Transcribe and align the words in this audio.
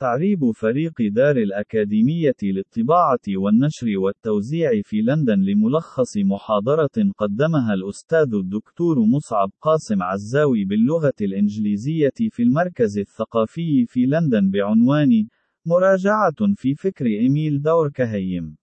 تعريب 0.00 0.50
فريق 0.50 0.92
دار 1.00 1.36
الأكاديمية 1.36 2.36
للطباعة 2.42 3.20
والنشر 3.28 3.98
والتوزيع 3.98 4.70
في 4.84 5.02
لندن 5.02 5.40
لملخص 5.40 6.16
محاضرة 6.16 7.12
قدمها 7.18 7.74
الأستاذ 7.74 8.34
الدكتور 8.34 8.98
مصعب 9.00 9.50
قاسم 9.60 10.02
عزاوي 10.02 10.64
باللغة 10.64 11.12
الإنجليزية 11.20 12.18
في 12.30 12.42
المركز 12.42 12.98
الثقافي 12.98 13.86
في 13.86 14.06
لندن 14.06 14.50
بعنوان 14.50 15.26
مراجعة 15.66 16.54
في 16.54 16.74
فكر 16.74 17.06
إيميل 17.06 17.62
دوركهيم 17.62 18.56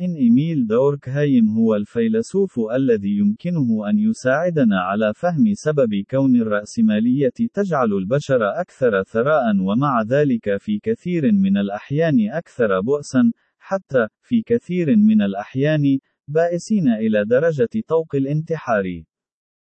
إن 0.00 0.14
إيميل 0.14 0.66
دوركهايم 0.66 1.48
هو 1.48 1.74
الفيلسوف 1.74 2.60
الذي 2.72 3.18
يمكنه 3.18 3.90
أن 3.90 3.98
يساعدنا 3.98 4.80
على 4.80 5.14
فهم 5.14 5.54
سبب 5.54 6.04
كون 6.10 6.36
الرأسمالية 6.36 7.32
تجعل 7.54 7.92
البشر 7.92 8.60
أكثر 8.60 9.02
ثراء 9.02 9.56
ومع 9.60 10.02
ذلك 10.02 10.56
في 10.56 10.78
كثير 10.78 11.32
من 11.32 11.56
الأحيان 11.56 12.30
أكثر 12.30 12.80
بؤسا، 12.80 13.32
حتى 13.58 14.08
في 14.22 14.42
كثير 14.42 14.96
من 14.96 15.22
الأحيان 15.22 15.98
بائسين 16.28 16.88
إلى 16.88 17.24
درجة 17.24 17.68
طوق 17.88 18.14
الانتحار. 18.14 19.02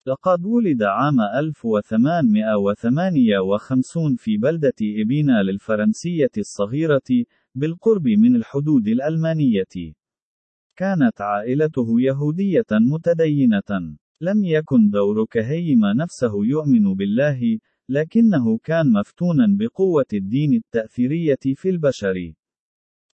لقد 0.07 0.45
ولد 0.45 0.83
عام 0.83 1.21
1858 1.21 4.15
في 4.15 4.37
بلدة 4.37 4.75
إبينا 4.81 5.43
للفرنسية 5.43 6.31
الصغيرة، 6.37 7.25
بالقرب 7.55 8.07
من 8.07 8.35
الحدود 8.35 8.87
الألمانية. 8.87 9.98
كانت 10.79 11.21
عائلته 11.21 12.01
يهودية 12.01 12.71
متدينة. 12.71 13.97
لم 14.21 14.43
يكن 14.43 14.89
دور 14.89 15.25
كهيم 15.25 15.85
نفسه 15.85 16.45
يؤمن 16.45 16.93
بالله، 16.95 17.59
لكنه 17.89 18.57
كان 18.63 18.91
مفتونا 18.91 19.47
بقوة 19.59 20.05
الدين 20.13 20.53
التأثيرية 20.53 21.43
في 21.55 21.69
البشر. 21.69 22.33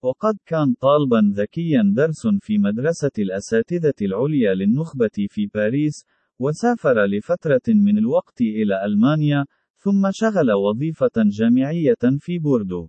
وقد 0.04 0.38
كان 0.46 0.74
طالبا 0.82 1.34
ذكيا 1.42 1.94
درس 1.96 2.28
في 2.42 2.58
مدرسة 2.58 3.12
الأساتذة 3.20 3.94
العليا 4.02 4.54
للنخبة 4.54 5.28
في 5.30 5.48
باريس، 5.54 6.06
وسافر 6.40 7.06
لفترة 7.06 7.68
من 7.68 7.98
الوقت 7.98 8.42
إلى 8.42 8.86
ألمانيا، 8.86 9.46
ثم 9.76 10.10
شغل 10.12 10.52
وظيفة 10.52 11.16
جامعية 11.18 12.04
في 12.20 12.40
بوردو. 12.40 12.88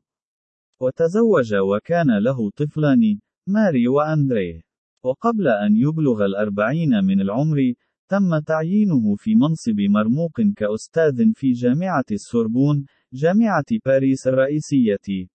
وتزوج 0.80 1.54
وكان 1.54 2.18
له 2.18 2.50
طفلان، 2.50 3.20
ماري 3.48 3.88
وأندريه. 3.88 4.65
وقبل 5.06 5.48
أن 5.48 5.76
يبلغ 5.76 6.24
الأربعين 6.24 7.04
من 7.04 7.20
العمر، 7.20 7.72
تم 8.08 8.38
تعيينه 8.38 9.16
في 9.16 9.34
منصب 9.34 9.80
مرموق 9.80 10.40
كأستاذ 10.56 11.32
في 11.34 11.52
جامعة 11.52 12.04
السوربون، 12.12 12.86
جامعة 13.12 13.64
باريس 13.86 14.26
الرئيسية. 14.26 15.26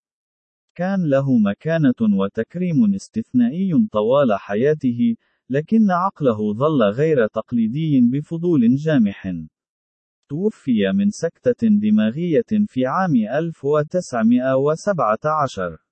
كان 0.75 1.09
له 1.09 1.37
مكانة 1.37 2.17
وتكريم 2.19 2.93
استثنائي 2.95 3.87
طوال 3.91 4.39
حياته، 4.39 5.15
لكن 5.49 5.91
عقله 5.91 6.53
ظل 6.53 6.83
غير 6.83 7.27
تقليدي 7.27 8.01
بفضول 8.11 8.75
جامح. 8.75 9.33
توفي 10.29 10.91
من 10.93 11.09
سكتة 11.09 11.67
دماغية 11.67 12.65
في 12.67 12.85
عام 12.85 13.15
1917. 13.15 15.90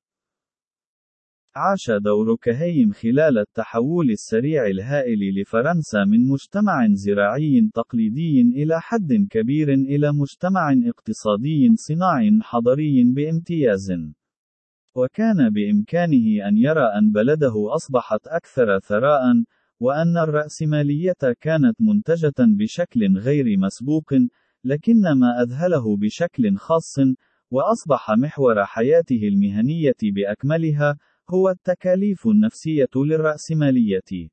عاش 1.55 1.91
دور 1.91 2.35
كهيم 2.41 2.91
خلال 2.91 3.37
التحول 3.37 4.11
السريع 4.11 4.67
الهائل 4.67 5.41
لفرنسا 5.41 6.05
من 6.05 6.27
مجتمع 6.27 6.87
زراعي 6.91 7.69
تقليدي 7.73 8.41
إلى 8.41 8.81
حد 8.81 9.27
كبير 9.31 9.73
إلى 9.73 10.11
مجتمع 10.13 10.75
اقتصادي 10.85 11.75
صناعي 11.75 12.39
حضري 12.41 13.03
بامتياز. 13.03 13.91
وكان 14.95 15.49
بإمكانه 15.49 16.47
أن 16.47 16.57
يرى 16.57 16.85
أن 16.97 17.11
بلده 17.11 17.53
أصبحت 17.75 18.27
أكثر 18.27 18.79
ثراء، 18.79 19.21
وأن 19.79 20.17
الرأسمالية 20.17 21.35
كانت 21.41 21.75
منتجة 21.79 22.39
بشكل 22.39 23.17
غير 23.17 23.57
مسبوق، 23.57 24.13
لكن 24.63 25.01
ما 25.01 25.41
أذهله 25.41 25.97
بشكل 25.97 26.55
خاص، 26.55 26.95
وأصبح 27.51 28.11
محور 28.17 28.65
حياته 28.65 29.21
المهنية 29.23 29.99
بأكملها، 30.03 30.97
هو 31.31 31.49
التكاليف 31.49 32.27
النفسية 32.27 32.89
للرأسمالية. 32.95 34.29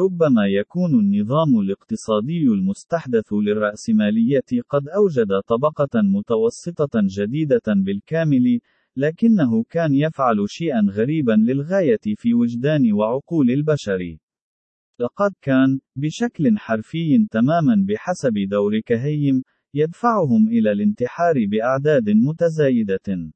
ربما 0.00 0.46
يكون 0.46 0.94
النظام 1.00 1.60
الاقتصادي 1.60 2.42
المستحدث 2.42 3.32
للرأسمالية 3.32 4.62
قد 4.68 4.88
أوجد 4.88 5.40
طبقة 5.46 6.02
متوسطة 6.02 7.00
جديدة 7.18 7.62
بالكامل، 7.68 8.60
لكنه 8.96 9.64
كان 9.70 9.94
يفعل 9.94 10.36
شيئا 10.48 10.80
غريبا 10.90 11.32
للغاية 11.32 12.14
في 12.16 12.34
وجدان 12.34 12.92
وعقول 12.92 13.50
البشر. 13.50 14.16
لقد 15.00 15.32
كان، 15.42 15.80
بشكل 15.96 16.58
حرفي 16.58 17.26
تماما 17.30 17.86
بحسب 17.88 18.34
دور 18.50 18.80
كهيم، 18.80 19.42
يدفعهم 19.74 20.48
إلى 20.48 20.72
الانتحار 20.72 21.34
بأعداد 21.50 22.10
متزايدة. 22.10 23.32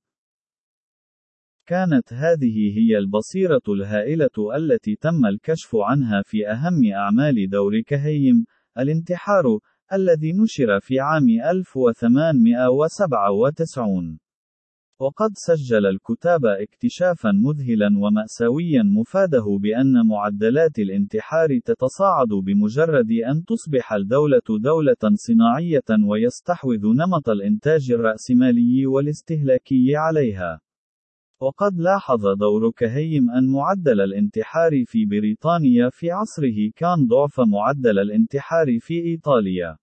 كانت 1.71 2.13
هذه 2.13 2.79
هي 2.79 2.99
البصيرة 2.99 3.63
الهائلة 3.69 4.31
التي 4.57 4.97
تم 4.97 5.27
الكشف 5.27 5.77
عنها 5.77 6.23
في 6.23 6.49
أهم 6.49 6.93
أعمال 6.95 7.51
دور 7.51 7.81
كهيم، 7.81 8.45
الانتحار، 8.79 9.59
الذي 9.93 10.33
نشر 10.33 10.81
في 10.81 11.01
عام 11.01 11.27
1897. 11.51 14.19
وقد 15.01 15.31
سجل 15.35 15.87
الكتاب 15.87 16.47
اكتشافا 16.47 17.33
مذهلا 17.33 17.89
ومأساويا 17.99 18.83
مفاده 18.83 19.59
بأن 19.63 20.07
معدلات 20.07 20.79
الانتحار 20.79 21.59
تتصاعد 21.65 22.29
بمجرد 22.29 23.11
أن 23.31 23.45
تصبح 23.45 23.93
الدولة 23.93 24.43
دولة 24.61 25.15
صناعية 25.15 26.09
ويستحوذ 26.09 26.87
نمط 26.87 27.29
الإنتاج 27.29 27.93
الرأسمالي 27.93 28.87
والاستهلاكي 28.87 29.97
عليها. 29.97 30.61
وقد 31.43 31.79
لاحظ 31.79 32.27
دور 32.27 32.71
كهيم 32.71 33.31
أن 33.31 33.47
معدل 33.47 34.01
الانتحار 34.01 34.85
في 34.87 35.07
بريطانيا 35.07 35.91
في 35.91 36.11
عصره 36.11 36.71
كان 36.77 37.07
ضعف 37.07 37.41
معدل 37.41 37.99
الانتحار 37.99 38.79
في 38.81 38.95
إيطاليا. 38.95 39.77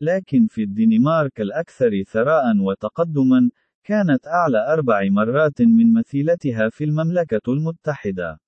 لكن 0.00 0.46
في 0.46 0.62
الدنمارك 0.62 1.40
الأكثر 1.40 2.02
ثراء 2.02 2.58
وتقدما، 2.60 3.50
كانت 3.84 4.26
أعلى 4.26 4.72
أربع 4.72 5.08
مرات 5.10 5.62
من 5.62 5.92
مثيلتها 5.92 6.68
في 6.68 6.84
المملكة 6.84 7.52
المتحدة. 7.52 8.38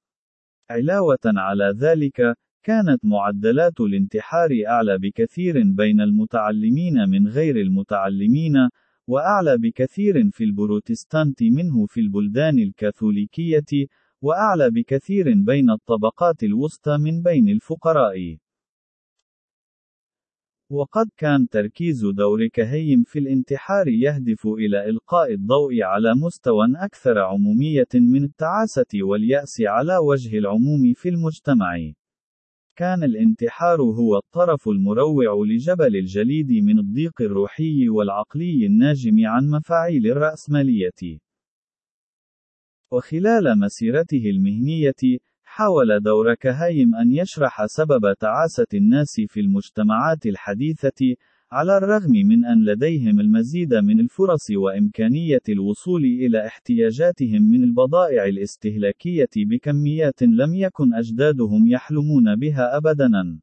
علاوة 0.70 1.24
على 1.26 1.74
ذلك، 1.78 2.36
كانت 2.62 3.04
معدلات 3.04 3.80
الانتحار 3.80 4.50
أعلى 4.68 4.98
بكثير 4.98 5.62
بين 5.64 6.00
المتعلمين 6.00 7.08
من 7.08 7.28
غير 7.28 7.56
المتعلمين، 7.56 8.68
وأعلى 9.08 9.58
بكثير 9.58 10.30
في 10.30 10.44
البروتستانت 10.44 11.42
منه 11.42 11.86
في 11.86 12.00
البلدان 12.00 12.58
الكاثوليكية، 12.58 13.86
وأعلى 14.22 14.70
بكثير 14.70 15.34
بين 15.34 15.70
الطبقات 15.70 16.42
الوسطى 16.42 16.98
من 16.98 17.22
بين 17.22 17.48
الفقراء. 17.48 18.36
وقد 20.70 21.06
كان 21.16 21.48
تركيز 21.48 22.06
دور 22.06 22.46
كهيم 22.46 23.04
في 23.04 23.18
الانتحار 23.18 23.88
يهدف 23.88 24.46
إلى 24.46 24.90
إلقاء 24.90 25.32
الضوء 25.32 25.82
على 25.82 26.14
مستوى 26.14 26.66
أكثر 26.76 27.18
عمومية 27.18 27.88
من 27.94 28.24
التعاسة 28.24 29.02
واليأس 29.02 29.60
على 29.60 29.96
وجه 29.98 30.38
العموم 30.38 30.92
في 30.94 31.08
المجتمع. 31.08 31.92
كان 32.76 33.04
الانتحار 33.04 33.82
هو 33.82 34.16
الطرف 34.16 34.68
المروع 34.68 35.44
لجبل 35.46 35.96
الجليد 35.96 36.52
من 36.52 36.78
الضيق 36.78 37.22
الروحي 37.22 37.88
والعقلي 37.88 38.66
الناجم 38.66 39.26
عن 39.26 39.50
مفاعيل 39.50 40.06
الرأسمالية. 40.06 41.18
وخلال 42.92 43.58
مسيرته 43.58 44.30
المهنية، 44.30 45.18
حاول 45.44 46.00
دور 46.00 46.34
كهايم 46.34 46.94
أن 46.94 47.12
يشرح 47.12 47.66
سبب 47.66 48.14
تعاسة 48.20 48.66
الناس 48.74 49.20
في 49.28 49.40
المجتمعات 49.40 50.26
الحديثة، 50.26 51.16
على 51.52 51.76
الرغم 51.76 52.10
من 52.10 52.44
أن 52.44 52.64
لديهم 52.64 53.20
المزيد 53.20 53.74
من 53.74 54.00
الفرص 54.00 54.50
وإمكانية 54.50 55.42
الوصول 55.48 56.04
إلى 56.04 56.46
احتياجاتهم 56.46 57.42
من 57.42 57.64
البضائع 57.64 58.24
الاستهلاكية 58.24 59.28
بكميات 59.36 60.22
لم 60.22 60.54
يكن 60.54 60.94
أجدادهم 60.94 61.66
يحلمون 61.66 62.36
بها 62.36 62.76
أبداً. 62.76 63.40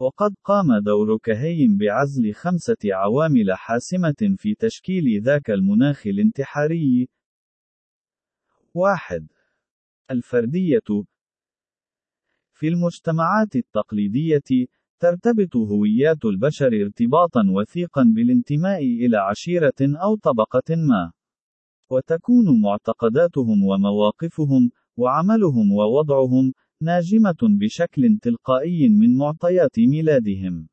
وقد 0.00 0.34
قام 0.44 0.78
دور 0.78 1.18
كهيم 1.18 1.78
بعزل 1.78 2.34
خمسة 2.34 2.76
عوامل 2.84 3.52
حاسمة 3.52 4.36
في 4.36 4.54
تشكيل 4.54 5.22
ذاك 5.22 5.50
المناخ 5.50 6.06
الانتحاري. 6.06 7.08
واحد 8.74 9.26
الفردية 10.10 11.04
في 12.52 12.68
المجتمعات 12.68 13.56
التقليدية، 13.56 14.66
ترتبط 15.00 15.56
هويات 15.56 16.24
البشر 16.24 16.66
ارتباطا 16.66 17.42
وثيقا 17.56 18.02
بالانتماء 18.14 18.82
إلى 18.82 19.16
عشيرة 19.16 19.80
أو 19.80 20.16
طبقة 20.16 20.76
ما. 20.76 21.12
وتكون 21.90 22.60
معتقداتهم 22.60 23.64
ومواقفهم، 23.64 24.70
وعملهم 24.96 25.72
ووضعهم، 25.72 26.52
ناجمة 26.82 27.36
بشكل 27.42 28.18
تلقائي 28.22 28.88
من 28.88 29.16
معطيات 29.16 29.78
ميلادهم. 29.78 30.68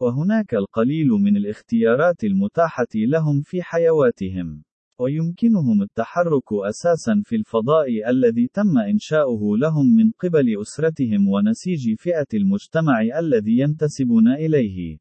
وهناك 0.00 0.54
القليل 0.54 1.08
من 1.08 1.36
الاختيارات 1.36 2.24
المتاحة 2.24 2.92
لهم 2.94 3.42
في 3.42 3.62
حيواتهم. 3.62 4.62
ويمكنهم 5.02 5.82
التحرك 5.82 6.52
أساسا 6.52 7.22
في 7.24 7.36
الفضاء 7.36 8.10
الذي 8.10 8.48
تم 8.48 8.78
إنشاؤه 8.78 9.58
لهم 9.58 9.86
من 9.96 10.10
قبل 10.10 10.60
أسرتهم 10.60 11.28
ونسيج 11.28 11.94
فئة 11.98 12.26
المجتمع 12.34 13.02
الذي 13.18 13.58
ينتسبون 13.58 14.28
إليه. 14.28 14.98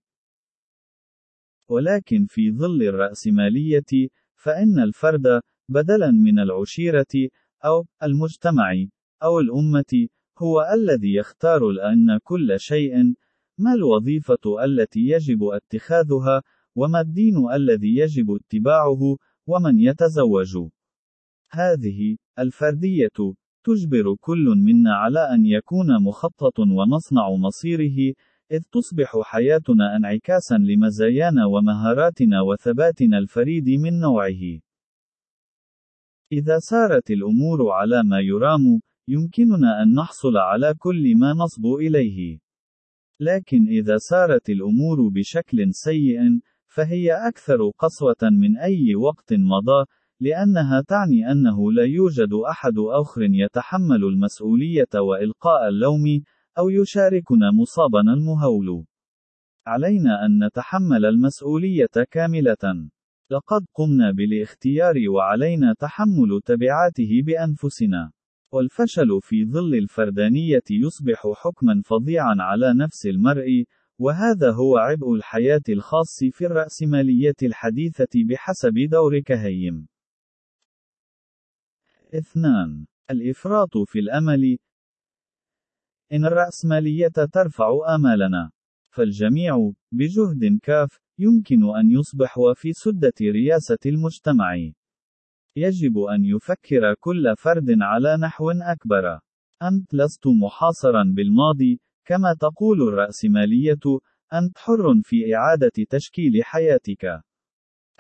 ولكن 1.69 2.25
في 2.29 2.51
ظل 2.51 2.83
الرأسمالية، 2.83 4.09
فإن 4.35 4.79
الفرد، 4.79 5.41
بدلاً 5.69 6.11
من 6.11 6.39
العشيرة، 6.39 7.13
أو 7.65 7.85
المجتمع، 8.03 8.85
أو 9.23 9.39
الأمة، 9.39 10.07
هو 10.39 10.67
الذي 10.73 11.13
يختار 11.13 11.69
لأن 11.69 12.19
كل 12.23 12.59
شيء، 12.59 12.93
ما 13.57 13.73
الوظيفة 13.73 14.63
التي 14.65 14.99
يجب 14.99 15.43
اتخاذها، 15.43 16.41
وما 16.75 17.01
الدين 17.01 17.35
الذي 17.53 17.97
يجب 17.97 18.31
اتباعه، 18.31 19.17
ومن 19.51 19.79
يتزوج. 19.79 20.57
هذه 21.51 22.17
الفردية 22.39 23.17
تجبر 23.63 24.15
كل 24.19 24.45
منا 24.65 24.93
على 24.95 25.19
أن 25.33 25.45
يكون 25.45 26.03
مخطط 26.03 26.59
ومصنع 26.59 27.29
مصيره، 27.29 28.13
إذ 28.51 28.61
تصبح 28.71 29.21
حياتنا 29.23 29.95
انعكاسا 29.95 30.55
لمزايانا 30.55 31.45
ومهاراتنا 31.45 32.41
وثباتنا 32.41 33.17
الفريد 33.17 33.69
من 33.69 33.99
نوعه. 33.99 34.43
إذا 36.31 36.59
سارت 36.59 37.11
الأمور 37.11 37.71
على 37.71 38.03
ما 38.03 38.19
يرام، 38.19 38.81
يمكننا 39.07 39.83
أن 39.83 39.93
نحصل 39.93 40.37
على 40.37 40.73
كل 40.77 41.17
ما 41.17 41.33
نصبو 41.33 41.79
إليه. 41.79 42.39
لكن 43.19 43.67
إذا 43.67 43.97
سارت 43.97 44.49
الأمور 44.49 45.09
بشكل 45.09 45.73
سيء، 45.73 46.19
فهي 46.73 47.27
أكثر 47.27 47.69
قسوة 47.77 48.29
من 48.31 48.57
أي 48.57 48.95
وقت 48.95 49.33
مضى، 49.33 49.85
لأنها 50.19 50.81
تعني 50.87 51.31
أنه 51.31 51.71
لا 51.71 51.83
يوجد 51.83 52.33
أحد 52.49 52.73
آخر 52.77 53.21
يتحمل 53.21 54.03
المسؤولية 54.03 54.93
وإلقاء 54.95 55.67
اللوم، 55.67 56.03
أو 56.57 56.69
يشاركنا 56.69 57.51
مصابنا 57.51 58.13
المهول. 58.13 58.85
علينا 59.67 60.25
أن 60.25 60.45
نتحمل 60.45 61.05
المسؤولية 61.05 62.05
كاملة. 62.11 62.89
لقد 63.31 63.65
قمنا 63.73 64.11
بالاختيار 64.11 64.95
وعلينا 65.09 65.73
تحمل 65.79 66.41
تبعاته 66.45 67.21
بأنفسنا. 67.25 68.11
والفشل 68.53 69.19
في 69.21 69.45
ظل 69.45 69.75
الفردانية 69.75 70.67
يصبح 70.71 71.23
حكما 71.35 71.81
فظيعا 71.85 72.35
على 72.39 72.73
نفس 72.73 73.07
المرء، 73.07 73.63
وهذا 74.01 74.51
هو 74.51 74.77
عبء 74.77 75.13
الحياة 75.15 75.61
الخاص 75.69 76.19
في 76.31 76.45
الرأسمالية 76.45 77.39
الحديثة 77.43 78.09
بحسب 78.15 78.73
دور 78.91 79.19
كهيم. 79.19 79.87
2. 82.13 82.87
الإفراط 83.11 83.77
في 83.77 83.99
الأمل 83.99 84.57
إن 86.13 86.25
الرأسمالية 86.25 87.07
ترفع 87.33 87.95
آمالنا. 87.95 88.51
فالجميع، 88.89 89.71
بجهد 89.91 90.59
كاف، 90.63 90.99
يمكن 91.19 91.75
أن 91.79 91.91
يصبح 91.91 92.35
في 92.55 92.73
سدة 92.73 93.13
رياسة 93.21 93.79
المجتمع. 93.85 94.55
يجب 95.55 95.97
أن 95.97 96.25
يفكر 96.25 96.95
كل 96.99 97.35
فرد 97.37 97.69
على 97.81 98.17
نحو 98.17 98.51
أكبر. 98.51 99.19
أنت 99.61 99.93
لست 99.93 100.27
محاصرا 100.27 101.03
بالماضي، 101.15 101.79
كما 102.05 102.35
تقول 102.39 102.81
الرأسمالية، 102.81 103.79
أنت 104.33 104.57
حر 104.57 105.01
في 105.03 105.35
إعادة 105.35 105.71
تشكيل 105.89 106.43
حياتك. 106.43 107.21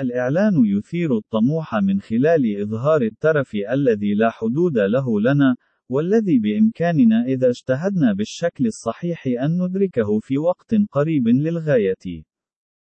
الإعلان 0.01 0.65
يثير 0.65 1.17
الطموح 1.17 1.75
من 1.75 2.01
خلال 2.01 2.61
إظهار 2.61 3.01
الترف 3.01 3.55
الذي 3.55 4.13
لا 4.13 4.29
حدود 4.29 4.77
له 4.77 5.21
لنا، 5.21 5.55
والذي 5.89 6.39
بإمكاننا 6.39 7.25
إذا 7.25 7.49
اجتهدنا 7.49 8.13
بالشكل 8.13 8.65
الصحيح 8.65 9.27
أن 9.27 9.61
ندركه 9.61 10.19
في 10.19 10.37
وقت 10.37 10.75
قريب 10.91 11.27
للغاية. 11.27 12.23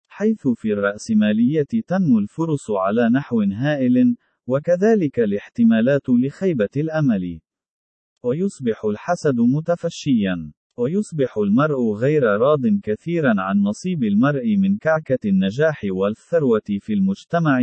حيث 0.07 0.48
في 0.48 0.74
الرأسمالية 0.74 1.66
تنمو 1.88 2.19
الفرص 2.19 2.72
على 2.72 3.10
نحو 3.10 3.42
هائل، 3.42 4.16
وكذلك 4.48 5.19
الاحتمالات 5.19 6.10
لخيبة 6.10 6.69
الأمل. 6.78 7.40
ويصبح 8.24 8.86
الحسد 8.86 9.36
متفشيا. 9.36 10.52
ويصبح 10.77 11.38
المرء 11.38 11.94
غير 11.94 12.24
راض 12.24 12.62
كثيرا 12.83 13.33
عن 13.38 13.57
نصيب 13.62 14.04
المرء 14.04 14.57
من 14.57 14.77
كعكة 14.77 15.30
النجاح 15.30 15.81
والثروة 15.89 16.80
في 16.80 16.94
المجتمع، 16.94 17.62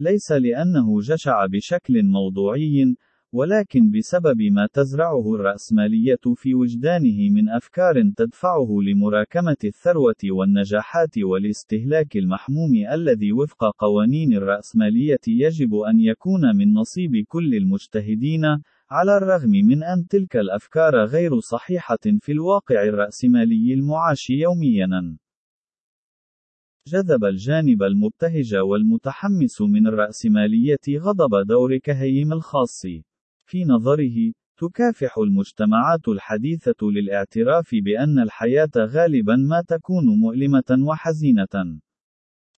ليس 0.00 0.32
لأنه 0.32 1.00
جشع 1.00 1.46
بشكل 1.46 2.02
موضوعي، 2.02 2.96
ولكن 3.32 3.90
بسبب 3.90 4.42
ما 4.42 4.68
تزرعه 4.72 5.34
الرأسمالية 5.34 6.24
في 6.34 6.54
وجدانه 6.54 7.30
من 7.30 7.48
أفكار 7.48 7.94
تدفعه 8.16 8.68
لمراكمة 8.86 9.56
الثروة 9.64 10.22
والنجاحات 10.24 11.18
والاستهلاك 11.18 12.16
المحموم 12.16 12.72
الذي 12.92 13.32
وفق 13.32 13.64
قوانين 13.78 14.32
الرأسمالية 14.32 15.24
يجب 15.28 15.74
أن 15.74 16.00
يكون 16.00 16.56
من 16.56 16.72
نصيب 16.72 17.24
كل 17.28 17.54
المجتهدين، 17.54 18.42
على 18.94 19.16
الرغم 19.16 19.50
من 19.50 19.82
أن 19.82 20.06
تلك 20.06 20.36
الأفكار 20.36 21.04
غير 21.04 21.40
صحيحة 21.40 21.98
في 22.20 22.32
الواقع 22.32 22.82
الرأسمالي 22.82 23.74
المعاش 23.74 24.30
يوميًا. 24.30 25.16
جذب 26.88 27.24
الجانب 27.24 27.82
المبتهج 27.82 28.54
والمتحمس 28.54 29.60
من 29.60 29.86
الرأسمالية 29.86 30.86
غضب 30.98 31.46
دور 31.46 31.76
كهيم 31.76 32.32
الخاص. 32.32 32.82
في 33.46 33.64
نظره، 33.64 34.32
تكافح 34.60 35.18
المجتمعات 35.18 36.08
الحديثة 36.08 36.80
للاعتراف 36.82 37.70
بأن 37.72 38.18
الحياة 38.18 38.70
غالبًا 38.76 39.36
ما 39.36 39.62
تكون 39.68 40.04
مؤلمة 40.06 40.86
وحزينة. 40.88 41.80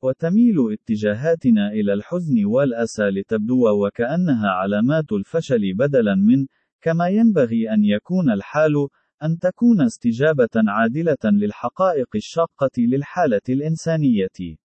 وتميل 0.06 0.56
اتجاهاتنا 0.74 1.72
إلى 1.72 1.94
الحزن 1.94 2.46
والأسى 2.46 3.04
لتبدو 3.04 3.86
وكأنها 3.86 4.50
علامات 4.50 5.12
الفشل 5.12 5.74
بدلاً 5.74 6.16
من، 6.16 6.48
كما 6.82 7.08
ينبغي 7.08 7.74
أن 7.74 7.84
يكون 7.84 8.30
الحال، 8.30 8.88
أن 9.24 9.38
تكون 9.40 9.82
استجابة 9.82 10.56
عادلة 10.56 11.24
للحقائق 11.24 12.16
الشاقة 12.16 12.72
للحالة 12.78 13.42
الإنسانية. 13.50 14.58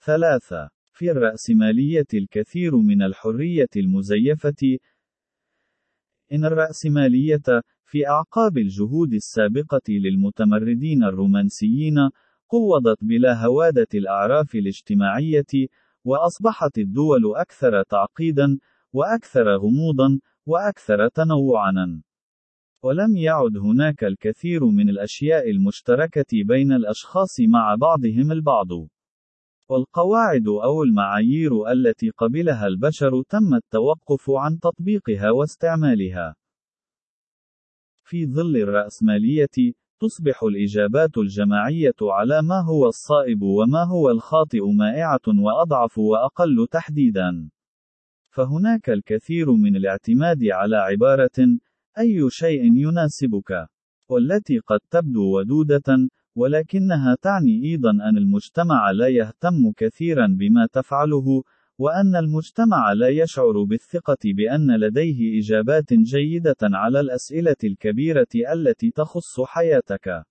3. 0.00 0.68
في 0.92 1.10
الرأسمالية 1.10 2.10
الكثير 2.14 2.76
من 2.76 3.02
الحرية 3.02 3.68
المزيفة. 3.76 4.78
إن 6.32 6.44
الرأسمالية، 6.44 7.62
في 7.84 8.08
أعقاب 8.08 8.58
الجهود 8.58 9.12
السابقة 9.12 9.86
للمتمردين 9.88 11.04
الرومانسيين، 11.04 12.10
قوضت 12.48 12.98
بلا 13.00 13.44
هوادة 13.46 13.86
الأعراف 13.94 14.54
الاجتماعية، 14.54 15.68
وأصبحت 16.04 16.78
الدول 16.78 17.36
أكثر 17.36 17.82
تعقيدا، 17.82 18.58
وأكثر 18.92 19.56
غموضا، 19.56 20.20
وأكثر 20.46 21.08
تنوعا. 21.08 22.02
ولم 22.82 23.16
يعد 23.16 23.56
هناك 23.56 24.04
الكثير 24.04 24.64
من 24.64 24.88
الأشياء 24.88 25.50
المشتركة 25.50 26.26
بين 26.32 26.72
الأشخاص 26.72 27.40
مع 27.40 27.74
بعضهم 27.74 28.32
البعض. 28.32 28.68
والقواعد 29.68 30.48
أو 30.48 30.82
المعايير 30.82 31.72
التي 31.72 32.10
قبلها 32.10 32.66
البشر 32.66 33.22
تم 33.28 33.54
التوقف 33.54 34.30
عن 34.30 34.58
تطبيقها 34.58 35.30
واستعمالها. 35.30 36.34
في 38.04 38.26
ظل 38.26 38.56
الرأسمالية، 38.56 39.72
تصبح 40.00 40.42
الإجابات 40.42 41.18
الجماعية 41.18 41.94
على 42.02 42.42
ما 42.42 42.60
هو 42.60 42.88
الصائب 42.88 43.42
وما 43.42 43.84
هو 43.84 44.10
الخاطئ 44.10 44.60
مائعة 44.78 45.26
وأضعف 45.44 45.98
وأقل 45.98 46.66
تحديدًا. 46.70 47.50
فهناك 48.30 48.90
الكثير 48.90 49.52
من 49.52 49.76
الاعتماد 49.76 50.44
على 50.44 50.76
عبارة 50.76 51.58
أي 51.98 52.30
شيء 52.30 52.62
يناسبك، 52.64 53.68
والتي 54.08 54.58
قد 54.58 54.80
تبدو 54.90 55.38
ودودة، 55.38 56.08
ولكنها 56.36 57.16
تعني 57.22 57.64
أيضًا 57.64 57.90
أن 57.90 58.16
المجتمع 58.16 58.90
لا 58.90 59.08
يهتم 59.08 59.72
كثيرًا 59.76 60.26
بما 60.26 60.66
تفعله، 60.72 61.42
وأن 61.78 62.16
المجتمع 62.16 62.92
لا 62.92 63.08
يشعر 63.08 63.62
بالثقة 63.62 64.18
بأن 64.24 64.80
لديه 64.80 65.40
إجابات 65.40 65.92
جيدة 65.92 66.56
على 66.62 67.00
الأسئلة 67.00 67.56
الكبيرة 67.64 68.26
التي 68.52 68.90
تخص 68.90 69.40
حياتك. 69.40 70.24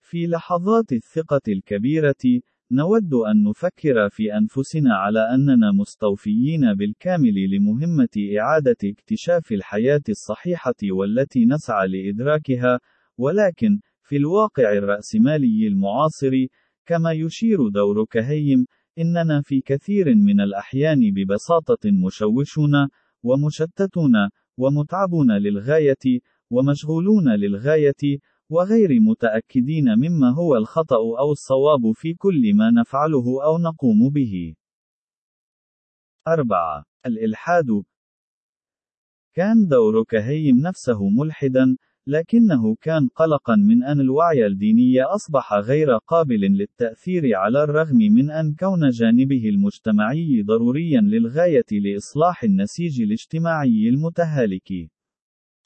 في 0.00 0.26
لحظات 0.26 0.92
الثقة 0.92 1.40
الكبيرة، 1.48 2.40
نود 2.72 3.14
أن 3.14 3.42
نفكر 3.42 4.08
في 4.08 4.34
أنفسنا 4.34 4.94
على 4.94 5.20
أننا 5.34 5.72
مستوفيين 5.72 6.74
بالكامل 6.74 7.34
لمهمة 7.50 8.08
إعادة 8.40 8.76
اكتشاف 8.84 9.52
الحياة 9.52 10.02
الصحيحة 10.08 10.74
والتي 10.90 11.44
نسعى 11.44 11.88
لإدراكها، 11.88 12.80
ولكن، 13.18 13.80
في 14.02 14.16
الواقع 14.16 14.72
الرأسمالي 14.72 15.66
المعاصر، 15.66 16.32
كما 16.86 17.12
يشير 17.12 17.68
دور 17.68 18.04
كهيم، 18.04 18.66
إننا 18.98 19.42
في 19.42 19.60
كثير 19.60 20.14
من 20.14 20.40
الأحيان 20.40 21.00
ببساطة 21.14 21.90
مشوشون، 22.06 22.88
ومشتتون، 23.22 24.12
ومتعبون 24.58 25.30
للغاية، 25.32 26.20
ومشغولون 26.50 27.28
للغاية، 27.34 28.18
وغير 28.50 29.00
متأكدين 29.00 29.84
مما 29.84 30.30
هو 30.30 30.56
الخطأ 30.56 30.96
أو 30.96 31.32
الصواب 31.32 31.92
في 31.94 32.14
كل 32.14 32.54
ما 32.54 32.70
نفعله 32.70 33.44
أو 33.44 33.58
نقوم 33.58 34.10
به. 34.10 34.54
4. 36.28 36.84
الإلحاد 37.06 37.82
كان 39.34 39.66
دور 39.66 40.04
كهيم 40.04 40.58
نفسه 40.58 41.08
ملحدا، 41.08 41.76
لكنه 42.06 42.74
كان 42.80 43.08
قلقا 43.08 43.56
من 43.56 43.82
أن 43.84 44.00
الوعي 44.00 44.46
الديني 44.46 45.02
أصبح 45.02 45.52
غير 45.54 45.96
قابل 45.96 46.40
للتأثير 46.40 47.36
على 47.36 47.64
الرغم 47.64 47.96
من 47.96 48.30
أن 48.30 48.54
كون 48.54 48.90
جانبه 48.90 49.48
المجتمعي 49.48 50.42
ضروريا 50.42 51.00
للغاية 51.00 51.66
لإصلاح 51.72 52.44
النسيج 52.44 53.02
الاجتماعي 53.02 53.88
المتهالك. 53.88 54.72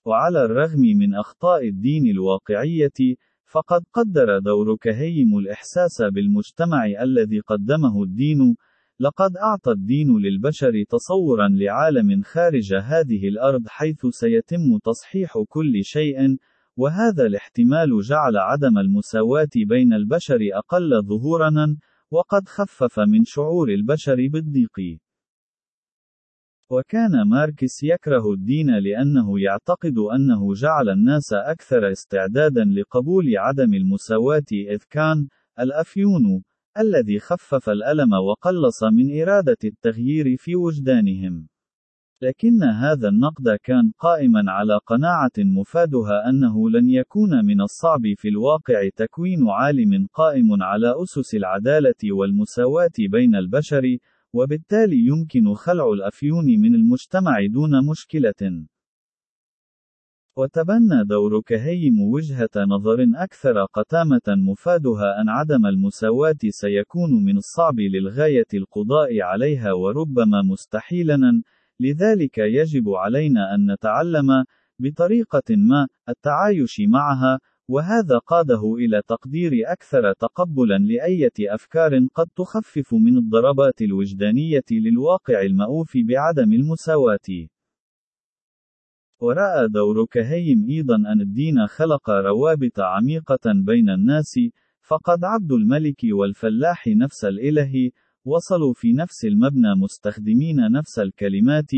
وعلى 0.04 0.44
الرغم 0.44 0.80
من 0.80 1.14
أخطاء 1.14 1.68
الدين 1.68 2.06
الواقعية، 2.06 3.16
فقد 3.44 3.82
قدر 3.92 4.38
دور 4.38 4.76
كهيم 4.76 5.38
الإحساس 5.38 6.02
بالمجتمع 6.02 6.86
الذي 7.02 7.40
قدمه 7.40 8.02
الدين، 8.02 8.56
لقد 9.00 9.36
أعطى 9.36 9.70
الدين 9.70 10.18
للبشر 10.18 10.84
تصورا 10.88 11.48
لعالم 11.48 12.22
خارج 12.22 12.74
هذه 12.74 13.28
الأرض 13.28 13.68
حيث 13.68 14.06
سيتم 14.06 14.78
تصحيح 14.84 15.38
كل 15.48 15.84
شيء، 15.84 16.36
وهذا 16.76 17.26
الاحتمال 17.26 18.00
جعل 18.00 18.36
عدم 18.36 18.78
المساواة 18.78 19.48
بين 19.56 19.92
البشر 19.92 20.38
أقل 20.52 21.02
ظهورًا، 21.02 21.76
وقد 22.10 22.48
خفف 22.48 23.00
من 23.00 23.24
شعور 23.24 23.68
البشر 23.68 24.16
بالضيق. 24.32 25.00
وكان 26.70 27.28
ماركس 27.28 27.82
يكره 27.82 28.32
الدين 28.32 28.78
لأنه 28.78 29.40
يعتقد 29.40 29.98
أنه 30.14 30.54
جعل 30.54 30.88
الناس 30.88 31.32
أكثر 31.32 31.92
استعدادا 31.92 32.64
لقبول 32.64 33.38
عدم 33.38 33.74
المساواة 33.74 34.50
إذ 34.52 34.78
كان 34.90 35.28
الأفيون 35.60 36.42
الذي 36.78 37.18
خفف 37.18 37.68
الألم 37.68 38.12
وقلص 38.12 38.84
من 38.84 39.20
إرادة 39.22 39.56
التغيير 39.64 40.36
في 40.36 40.56
وجدانهم. 40.56 41.48
لكن 42.22 42.62
هذا 42.62 43.08
النقد 43.08 43.58
كان 43.62 43.92
قائما 43.98 44.52
على 44.52 44.78
قناعة 44.86 45.36
مفادها 45.38 46.28
أنه 46.28 46.70
لن 46.70 46.90
يكون 46.90 47.44
من 47.44 47.60
الصعب 47.60 48.02
في 48.16 48.28
الواقع 48.28 48.88
تكوين 48.96 49.48
عالم 49.48 50.06
قائم 50.12 50.62
على 50.62 50.94
أسس 51.02 51.34
العدالة 51.34 52.12
والمساواة 52.12 52.96
بين 52.98 53.34
البشر، 53.34 53.96
وبالتالي 54.32 55.06
يمكن 55.06 55.54
خلع 55.54 55.92
الأفيون 55.92 56.44
من 56.44 56.74
المجتمع 56.74 57.46
دون 57.46 57.86
مشكلة. 57.90 58.66
وتبنى 60.38 61.04
دور 61.04 61.40
كهيم 61.40 62.00
وجهة 62.00 62.50
نظر 62.56 63.06
أكثر 63.14 63.64
قتامة 63.64 64.20
مفادها 64.28 65.20
أن 65.20 65.28
عدم 65.28 65.66
المساواة 65.66 66.36
سيكون 66.48 67.24
من 67.24 67.36
الصعب 67.36 67.80
للغاية 67.80 68.46
القضاء 68.54 69.20
عليها 69.20 69.72
وربما 69.72 70.42
مستحيلا، 70.42 71.42
لذلك 71.80 72.38
يجب 72.38 72.88
علينا 72.88 73.54
أن 73.54 73.72
نتعلم، 73.72 74.44
بطريقة 74.78 75.42
ما، 75.50 75.88
التعايش 76.08 76.80
معها، 76.88 77.38
وهذا 77.68 78.18
قاده 78.18 78.74
إلى 78.74 79.02
تقدير 79.08 79.52
أكثر 79.66 80.12
تقبلا 80.12 80.78
لأية 80.78 81.54
أفكار 81.54 82.06
قد 82.14 82.26
تخفف 82.36 82.94
من 82.94 83.18
الضربات 83.18 83.82
الوجدانية 83.82 84.68
للواقع 84.70 85.42
المأوف 85.42 85.92
بعدم 85.96 86.52
المساواة. 86.52 87.48
ورأى 89.20 89.68
دور 89.68 90.06
كهيم 90.06 90.66
أيضا 90.70 90.96
أن 90.96 91.20
الدين 91.20 91.66
خلق 91.66 92.10
روابط 92.10 92.80
عميقة 92.80 93.52
بين 93.54 93.90
الناس، 93.90 94.34
فقد 94.80 95.24
عبد 95.24 95.52
الملك 95.52 96.00
والفلاح 96.12 96.86
نفس 96.86 97.24
الإله، 97.24 97.90
وصلوا 98.24 98.72
في 98.74 98.92
نفس 98.92 99.24
المبنى 99.24 99.74
مستخدمين 99.82 100.56
نفس 100.72 100.98
الكلمات، 100.98 101.70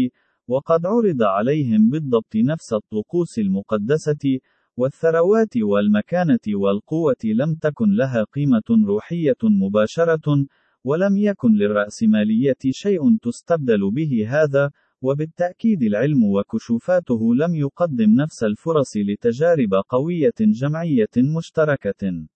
وقد 0.48 0.86
عرض 0.86 1.22
عليهم 1.22 1.90
بالضبط 1.90 2.36
نفس 2.36 2.72
الطقوس 2.72 3.38
المقدسة، 3.38 4.38
والثروات 4.76 5.56
والمكانة 5.56 6.46
والقوة 6.54 7.22
لم 7.24 7.54
تكن 7.54 7.96
لها 7.96 8.24
قيمة 8.24 8.86
روحية 8.86 9.42
مباشرة، 9.42 10.46
ولم 10.84 11.16
يكن 11.16 11.52
للرأسمالية 11.52 12.62
شيء 12.70 13.16
تستبدل 13.22 13.90
به 13.90 14.26
هذا، 14.28 14.70
وبالتأكيد 15.02 15.82
العلم 15.82 16.24
وكشوفاته 16.24 17.34
لم 17.34 17.54
يقدم 17.54 18.14
نفس 18.14 18.44
الفرص 18.44 18.96
لتجارب 18.96 19.74
قوية 19.88 20.38
جمعية 20.40 21.14
مشتركة. 21.36 22.28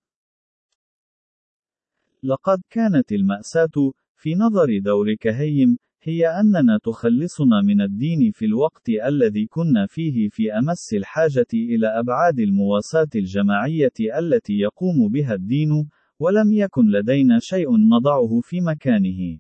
لقد 2.23 2.63
كانت 2.71 3.13
المأساة، 3.13 3.93
في 4.17 4.35
نظر 4.35 4.79
دور 4.79 5.15
كهيم، 5.15 5.79
هي 6.03 6.29
أننا 6.29 6.79
تخلصنا 6.83 7.63
من 7.65 7.81
الدين 7.81 8.31
في 8.33 8.45
الوقت 8.45 8.89
الذي 8.89 9.47
كنا 9.47 9.87
فيه 9.87 10.29
في 10.29 10.53
أمس 10.53 10.95
الحاجة 10.95 11.47
إلى 11.55 11.87
أبعاد 11.87 12.41
المواساة 12.41 13.09
الجماعية 13.15 14.19
التي 14.19 14.53
يقوم 14.53 15.09
بها 15.09 15.35
الدين، 15.35 15.89
ولم 16.19 16.53
يكن 16.53 16.91
لدينا 16.91 17.39
شيء 17.39 17.69
نضعه 17.77 18.41
في 18.41 18.61
مكانه. 18.61 19.39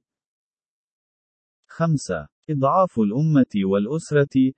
5. 1.66 2.31
إضعاف 2.50 2.98
الأمة 2.98 3.52
والأسرة 3.64 4.52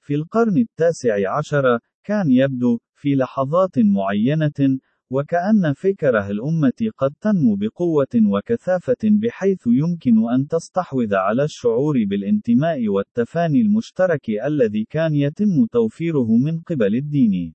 في 0.00 0.14
القرن 0.14 0.58
التاسع 0.58 1.38
عشر، 1.38 1.78
كان 2.04 2.30
يبدو، 2.30 2.78
في 2.94 3.14
لحظات 3.14 3.78
معينة، 3.78 4.78
وكأن 5.10 5.72
فكره 5.76 6.30
الأمة 6.30 6.90
قد 6.96 7.14
تنمو 7.20 7.56
بقوة 7.56 8.14
وكثافة 8.26 9.02
بحيث 9.04 9.66
يمكن 9.66 10.30
أن 10.34 10.46
تستحوذ 10.48 11.14
على 11.14 11.44
الشعور 11.44 12.04
بالانتماء 12.04 12.88
والتفاني 12.88 13.60
المشترك 13.60 14.30
الذي 14.30 14.84
كان 14.84 15.14
يتم 15.14 15.66
توفيره 15.72 16.36
من 16.36 16.60
قبل 16.60 16.96
الدين. 16.96 17.54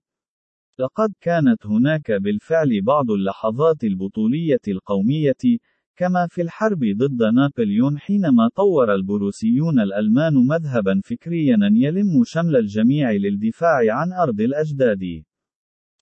لقد 0.79 1.13
كانت 1.21 1.65
هناك 1.65 2.11
بالفعل 2.11 2.81
بعض 2.81 3.11
اللحظات 3.11 3.83
البطولية 3.83 4.61
القومية، 4.67 5.59
كما 5.97 6.27
في 6.27 6.41
الحرب 6.41 6.79
ضد 6.79 7.23
نابليون 7.23 7.99
حينما 7.99 8.49
طور 8.55 8.95
البروسيون 8.95 9.79
الألمان 9.79 10.33
مذهبا 10.33 11.01
فكريا 11.03 11.57
يلم 11.71 12.23
شمل 12.25 12.55
الجميع 12.55 13.11
للدفاع 13.11 13.79
عن 13.89 14.13
أرض 14.13 14.41
الأجداد. 14.41 15.23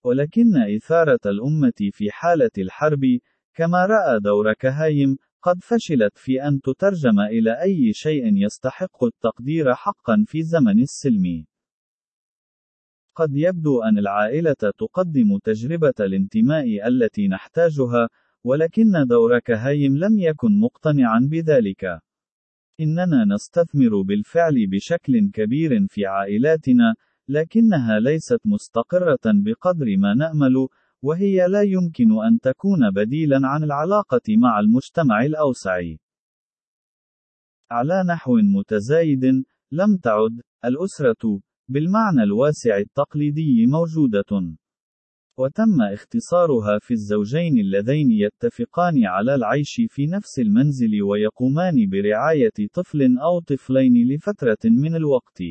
ولكن 0.03 0.57
إثارة 0.75 1.19
الأمة 1.25 1.89
في 1.91 2.11
حالة 2.11 2.49
الحرب، 2.57 3.01
كما 3.53 3.85
رأى 3.85 4.19
دور 4.19 4.53
كهايم، 4.53 5.17
قد 5.41 5.57
فشلت 5.61 6.17
في 6.17 6.47
أن 6.47 6.61
تترجم 6.61 7.19
إلى 7.19 7.61
أي 7.61 7.93
شيء 7.93 8.45
يستحق 8.45 9.03
التقدير 9.03 9.73
حقا 9.73 10.23
في 10.27 10.43
زمن 10.43 10.79
السلم. 10.81 11.45
قد 13.15 13.29
يبدو 13.35 13.81
أن 13.81 13.97
العائلة 13.97 14.55
تقدم 14.77 15.37
تجربة 15.43 15.93
الانتماء 15.99 16.87
التي 16.87 17.27
نحتاجها، 17.27 18.09
ولكن 18.43 18.91
دور 19.09 19.39
كهايم 19.39 19.97
لم 19.97 20.19
يكن 20.19 20.59
مقتنعا 20.59 21.19
بذلك. 21.31 21.99
إننا 22.79 23.25
نستثمر 23.25 24.01
بالفعل 24.01 24.67
بشكل 24.67 25.31
كبير 25.33 25.87
في 25.87 26.05
عائلاتنا، 26.05 26.95
لكنها 27.27 27.99
ليست 27.99 28.39
مستقرة 28.45 29.25
بقدر 29.25 29.97
ما 29.97 30.13
نأمل، 30.13 30.67
وهي 31.01 31.47
لا 31.47 31.61
يمكن 31.61 32.23
أن 32.23 32.39
تكون 32.39 32.91
بديلا 32.91 33.39
عن 33.43 33.63
العلاقة 33.63 34.21
مع 34.29 34.59
المجتمع 34.59 35.25
الأوسع. 35.25 35.81
على 37.71 38.03
نحو 38.07 38.37
متزايد، 38.37 39.25
لم 39.71 39.97
تعد 39.97 40.41
الأسرة 40.65 41.39
بالمعنى 41.67 42.23
الواسع 42.23 42.77
التقليدي 42.77 43.65
موجودة. 43.65 44.55
وتم 45.37 45.81
اختصارها 45.81 46.79
في 46.79 46.91
الزوجين 46.91 47.57
اللذين 47.57 48.11
يتفقان 48.11 49.05
على 49.05 49.35
العيش 49.35 49.81
في 49.89 50.07
نفس 50.07 50.39
المنزل 50.39 51.03
ويقومان 51.03 51.89
برعاية 51.89 52.67
طفل 52.73 53.17
أو 53.17 53.39
طفلين 53.39 54.07
لفترة 54.07 54.57
من 54.65 54.95
الوقت. 54.95 55.43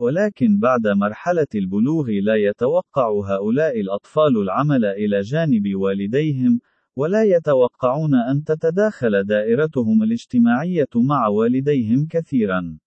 ولكن 0.00 0.58
بعد 0.58 0.86
مرحلة 0.86 1.46
البلوغ 1.54 2.10
لا 2.10 2.34
يتوقع 2.36 3.10
هؤلاء 3.24 3.80
الأطفال 3.80 4.36
العمل 4.36 4.84
إلى 4.84 5.20
جانب 5.20 5.74
والديهم، 5.74 6.60
ولا 6.96 7.24
يتوقعون 7.24 8.14
أن 8.14 8.44
تتداخل 8.44 9.24
دائرتهم 9.24 10.02
الاجتماعية 10.02 10.92
مع 10.96 11.28
والديهم 11.28 12.06
كثيرا. 12.10 12.78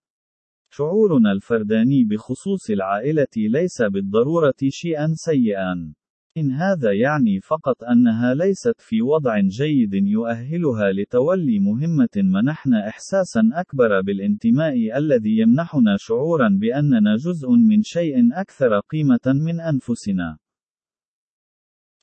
شعورنا 0.75 1.32
الفرداني 1.32 2.03
بخصوص 2.03 2.70
العائلة 2.70 3.34
ليس 3.38 3.82
بالضرورة 3.82 4.62
شيئا 4.70 5.08
سيئا. 5.13 5.94
إن 6.38 6.51
هذا 6.51 6.92
يعني 6.94 7.39
فقط 7.39 7.84
أنها 7.84 8.34
ليست 8.34 8.82
في 8.82 9.01
وضع 9.01 9.39
جيد 9.39 9.94
يؤهلها 9.94 10.92
لتولي 10.92 11.60
مهمة 11.60 12.15
منحنا 12.18 12.88
إحساسا 12.88 13.42
أكبر 13.53 14.01
بالانتماء 14.01 14.98
الذي 14.98 15.38
يمنحنا 15.38 15.96
شعورا 15.98 16.50
بأننا 16.62 17.15
جزء 17.15 17.50
من 17.50 17.82
شيء 17.82 18.15
أكثر 18.34 18.80
قيمة 18.80 19.25
من 19.46 19.60
أنفسنا. 19.62 20.38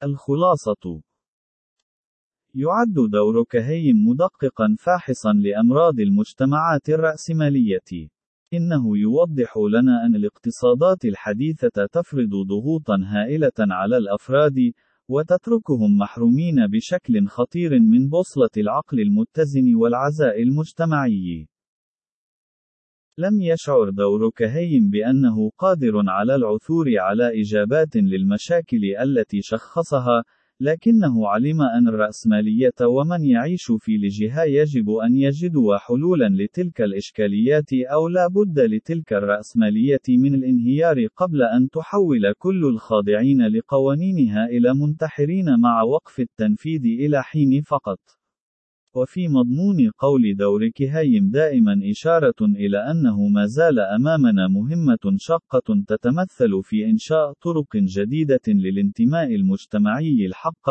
الخلاصة 0.02 1.02
يعد 2.54 3.10
دور 3.10 3.44
كهيم 3.44 3.96
مدققا 4.08 4.76
فاحصا 4.78 5.32
لأمراض 5.32 6.00
المجتمعات 6.00 6.88
الرأسمالية. 6.88 8.10
إنه 8.54 8.98
يوضح 8.98 9.54
لنا 9.70 10.06
أن 10.06 10.14
الاقتصادات 10.14 11.04
الحديثة 11.04 11.86
تفرض 11.92 12.30
ضغوطا 12.48 12.96
هائلة 13.06 13.52
على 13.58 13.96
الأفراد، 13.96 14.72
وتتركهم 15.08 15.98
محرومين 15.98 16.66
بشكل 16.66 17.26
خطير 17.26 17.70
من 17.80 18.08
بوصلة 18.08 18.50
العقل 18.56 19.00
المتزن 19.00 19.74
والعزاء 19.74 20.42
المجتمعي. 20.42 21.48
لم 23.18 23.40
يشعر 23.40 23.90
دور 23.90 24.30
كهيم 24.30 24.90
بأنه 24.90 25.50
قادر 25.58 25.92
على 26.06 26.34
العثور 26.34 26.86
على 26.98 27.40
إجابات 27.40 27.96
للمشاكل 27.96 28.80
التي 29.02 29.38
شخصها، 29.42 30.24
لكنه 30.60 31.28
علم 31.28 31.62
أن 31.62 31.88
الرأسمالية 31.88 32.74
ومن 32.82 33.24
يعيش 33.24 33.72
في 33.78 33.96
لجها 33.96 34.44
يجب 34.44 34.90
أن 34.90 35.16
يجدوا 35.16 35.76
حلولا 35.76 36.28
لتلك 36.28 36.80
الإشكاليات 36.80 37.72
أو 37.72 38.08
لا 38.08 38.28
بد 38.28 38.58
لتلك 38.58 39.12
الرأسمالية 39.12 40.00
من 40.08 40.34
الانهيار 40.34 41.06
قبل 41.16 41.42
أن 41.42 41.68
تحول 41.70 42.32
كل 42.38 42.64
الخاضعين 42.64 43.46
لقوانينها 43.46 44.46
إلى 44.46 44.74
منتحرين 44.74 45.60
مع 45.60 45.82
وقف 45.82 46.20
التنفيذ 46.20 46.84
إلى 46.84 47.22
حين 47.22 47.62
فقط. 47.62 48.19
وفي 48.94 49.28
مضمون 49.28 49.90
قول 49.98 50.34
دور 50.36 50.68
كهيم 50.68 51.30
دائما 51.30 51.80
إشارة 51.90 52.34
إلى 52.40 52.78
أنه 52.90 53.28
ما 53.28 53.46
زال 53.46 53.78
أمامنا 53.80 54.48
مهمة 54.48 55.16
شاقة 55.16 55.82
تتمثل 55.86 56.62
في 56.62 56.84
إنشاء 56.84 57.32
طرق 57.32 57.76
جديدة 57.76 58.40
للانتماء 58.48 59.34
المجتمعي 59.34 60.26
الحق، 60.26 60.68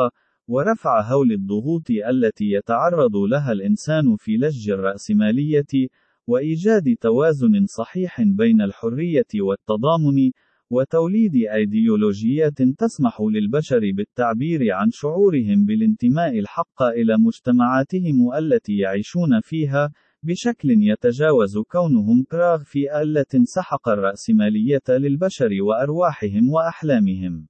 ورفع 0.48 1.02
هول 1.02 1.32
الضغوط 1.32 1.90
التي 2.10 2.52
يتعرض 2.52 3.16
لها 3.16 3.52
الإنسان 3.52 4.16
في 4.18 4.38
لج 4.38 4.70
الرأسمالية، 4.70 5.88
وإيجاد 6.28 6.96
توازن 7.02 7.66
صحيح 7.66 8.22
بين 8.22 8.62
الحرية 8.62 9.32
والتضامن، 9.42 10.32
وتوليد 10.72 11.36
أيديولوجيات 11.36 12.62
تسمح 12.78 13.22
للبشر 13.22 13.80
بالتعبير 13.96 14.72
عن 14.72 14.90
شعورهم 14.92 15.66
بالانتماء 15.66 16.40
الحق 16.40 16.84
إلى 16.84 17.18
مجتمعاتهم 17.18 18.34
التي 18.38 18.78
يعيشون 18.78 19.42
فيها، 19.42 19.92
بشكل 20.24 20.70
يتجاوز 20.70 21.58
كونهم 21.58 22.26
براغ 22.32 22.64
في 22.64 23.02
آلة 23.02 23.44
سحق 23.44 23.90
الرأسمالية 23.90 24.88
للبشر 24.90 25.50
وأرواحهم 25.62 26.50
وأحلامهم. 26.50 27.48